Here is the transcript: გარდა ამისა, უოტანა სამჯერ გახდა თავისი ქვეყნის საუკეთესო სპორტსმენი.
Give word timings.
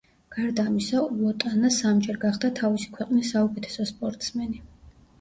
გარდა 0.35 0.63
ამისა, 0.69 1.03
უოტანა 1.17 1.71
სამჯერ 1.77 2.19
გახდა 2.25 2.53
თავისი 2.63 2.93
ქვეყნის 2.99 3.33
საუკეთესო 3.37 3.91
სპორტსმენი. 3.95 4.69